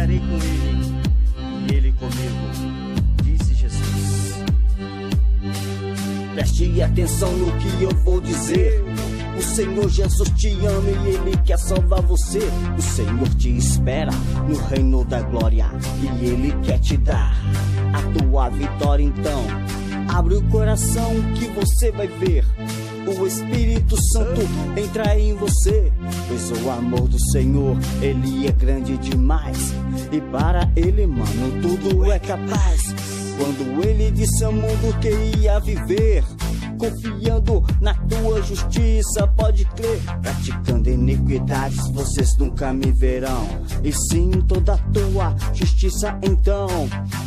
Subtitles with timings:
[0.00, 1.00] batalharei com ele
[1.68, 2.84] e ele comigo,
[3.22, 4.44] disse Jesus.
[6.34, 8.82] Preste atenção no que eu vou dizer.
[9.36, 12.40] O Senhor Jesus te ama e Ele quer salvar você.
[12.76, 14.10] O Senhor te espera
[14.46, 15.66] no reino da glória
[16.02, 17.34] e Ele quer te dar
[17.92, 19.02] a tua vitória.
[19.02, 19.44] Então,
[20.08, 22.44] abre o coração que você vai ver.
[23.06, 24.42] O Espírito Santo
[24.76, 25.90] entra em você,
[26.28, 29.72] pois o amor do Senhor, ele é grande demais.
[30.12, 32.94] E para ele, mano, tudo é capaz.
[33.36, 36.24] Quando ele disse ao mundo que ia viver,
[36.80, 40.00] confiando na tua justiça, pode crer.
[40.22, 43.46] Praticando iniquidades, vocês nunca me verão.
[43.84, 46.68] E sim toda a tua justiça, então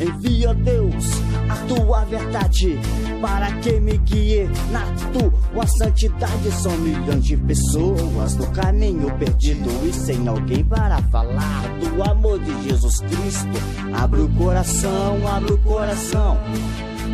[0.00, 1.04] envia Deus
[1.48, 2.78] a tua verdade
[3.20, 6.50] para que me guie na tua santidade.
[6.52, 12.68] São milhões de pessoas no caminho perdido e sem alguém para falar do amor de
[12.68, 13.48] Jesus Cristo.
[13.92, 16.38] Abre o coração, abre o coração.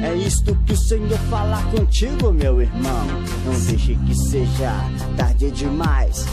[0.02, 3.06] É isto que o Senhor fala contigo, meu irmão.
[3.44, 4.72] Não deixe que seja
[5.16, 6.26] tarde demais.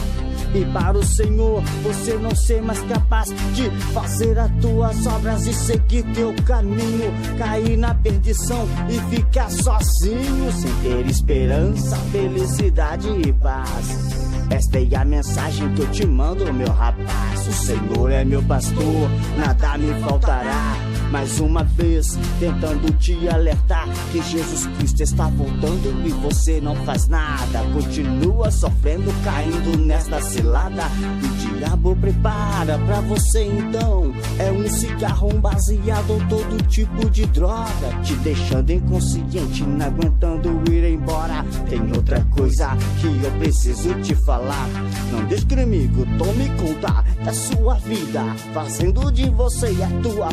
[0.54, 5.52] E para o Senhor você não ser mais capaz de fazer as tuas obras e
[5.52, 14.16] seguir teu caminho, cair na perdição e ficar sozinho, sem ter esperança, felicidade e paz.
[14.50, 17.46] Esta é a mensagem que eu te mando, meu rapaz.
[17.48, 20.75] O Senhor é meu pastor, nada me faltará.
[21.10, 27.06] Mais uma vez, tentando te alertar que Jesus Cristo está voltando e você não faz
[27.08, 27.60] nada.
[27.72, 30.84] Continua sofrendo, caindo nesta cilada.
[31.22, 34.12] O diabo prepara pra você então.
[34.38, 38.00] É um cigarro, um baseado, todo tipo de droga.
[38.02, 41.44] Te deixando inconsciente, não aguentando ir embora.
[41.68, 44.68] Tem outra coisa que eu preciso te falar.
[45.12, 48.22] Não deixe que o inimigo tome conta da sua vida,
[48.52, 50.28] fazendo de você a tua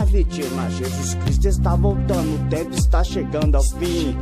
[0.00, 0.70] próxima vítima.
[0.70, 4.16] Jesus Cristo está voltando, o tempo está chegando ao fim.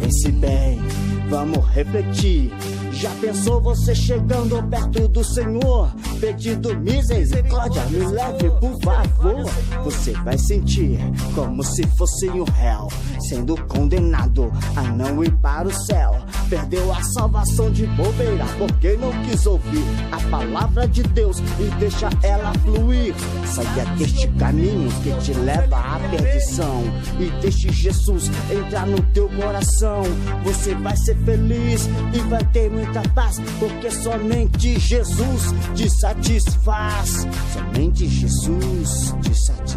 [0.00, 0.80] Pense bem,
[1.28, 2.52] vamos refletir.
[2.92, 5.90] Já pensou você chegando perto do Senhor,
[6.20, 9.43] pedindo misericórdia, me leve por favor?
[9.84, 10.98] Você vai sentir
[11.34, 12.88] como se fosse um réu,
[13.28, 16.16] sendo condenado a não ir para o céu.
[16.48, 22.08] Perdeu a salvação de bobeira, porque não quis ouvir a palavra de Deus e deixa
[22.22, 23.14] ela fluir.
[23.46, 26.82] Saia deste caminho que te leva à perdição
[27.20, 30.02] e deixe Jesus entrar no teu coração.
[30.44, 37.26] Você vai ser feliz e vai ter muita paz, porque somente Jesus te satisfaz.
[37.52, 39.73] Somente Jesus te satisfaz.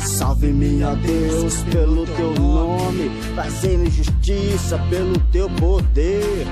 [0.00, 6.46] Salve-me, ó Deus, pelo teu nome, fazendo justiça pelo teu poder.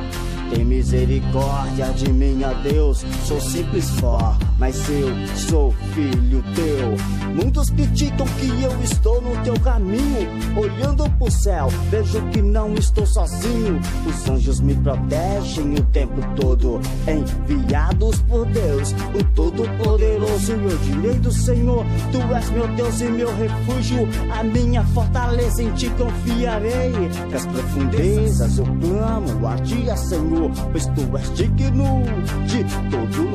[0.51, 3.05] Tem misericórdia de mim, ó Deus.
[3.25, 7.35] Sou simples fó, mas eu sou filho teu.
[7.35, 10.29] Muitos criticam que eu estou no teu caminho.
[10.57, 13.81] Olhando pro céu, vejo que não estou sozinho.
[14.07, 16.81] Os anjos me protegem o tempo todo.
[17.09, 20.53] Enviados por Deus, o Todo-Poderoso.
[20.53, 24.09] Eu direi do Senhor: Tu és meu Deus e meu refúgio.
[24.33, 26.93] A minha fortaleza em ti confiarei.
[27.33, 32.05] Das profundezas eu clamo a ti, Senhor pois tu és digno
[32.47, 33.32] de todo.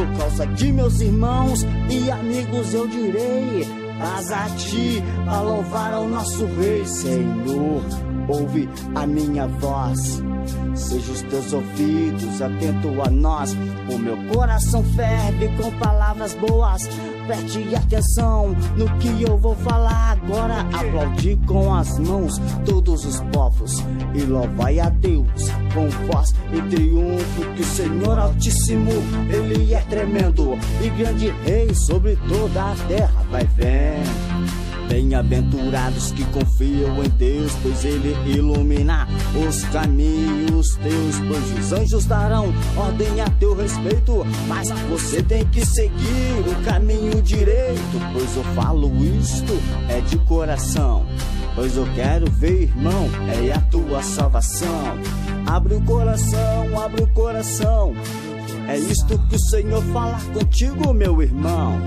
[0.00, 3.68] Por causa de meus irmãos e amigos eu direi,
[3.98, 7.82] mas a ti a louvar ao nosso Rei, Senhor.
[8.26, 10.22] Ouve a minha voz.
[10.74, 13.54] Seja os teus ouvidos atento a nós.
[13.92, 16.88] O meu coração ferve com palavras boas.
[17.30, 20.62] Preste atenção no que eu vou falar agora.
[20.62, 23.84] Aplaudir com as mãos todos os povos
[24.16, 27.54] e louvai a Deus com voz e triunfo.
[27.54, 28.90] Que o Senhor Altíssimo,
[29.32, 33.24] Ele é tremendo e grande Rei sobre toda a terra.
[33.30, 34.69] Vai vendo.
[34.90, 39.06] Bem-aventurados que confiam em Deus, pois Ele ilumina
[39.48, 41.16] os caminhos teus.
[41.28, 47.22] Pois os anjos darão ordem a teu respeito, mas você tem que seguir o caminho
[47.22, 48.00] direito.
[48.12, 49.52] Pois eu falo isto
[49.88, 51.06] é de coração.
[51.54, 54.98] Pois eu quero ver, irmão, é a tua salvação.
[55.46, 57.94] Abre o coração, abre o coração.
[58.68, 61.78] É isto que o Senhor fala contigo, meu irmão.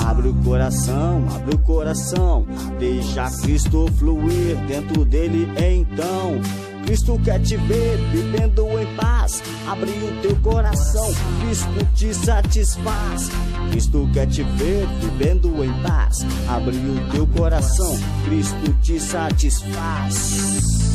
[0.00, 2.46] Abre o coração, abre o coração.
[2.78, 6.40] Deixa Cristo fluir dentro dele então.
[6.88, 9.42] Cristo quer te ver vivendo em paz.
[9.68, 13.30] Abre o teu coração, Cristo te satisfaz.
[13.70, 16.24] Cristo quer te ver vivendo em paz.
[16.48, 20.87] Abre o teu coração, Cristo te satisfaz.